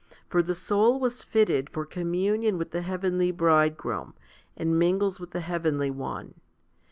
[0.27, 4.15] For the soul was fitted for com munion with the heavenly Bridegroom,
[4.57, 6.41] and mingles with the heavenly One.